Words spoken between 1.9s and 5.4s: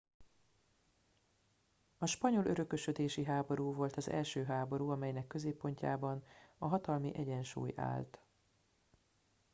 a spanyol örökösödési háború volt az első háború amelynek